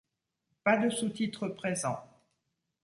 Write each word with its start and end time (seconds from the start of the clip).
Pas 0.63 0.77
de 0.77 0.89
sous-titres 0.89 1.47
présents. 1.49 1.99